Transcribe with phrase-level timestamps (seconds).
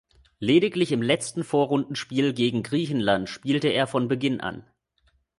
[0.39, 4.65] Lediglich im letzten Vorrundenspiel gegen Griechenland spielte er von Beginn an.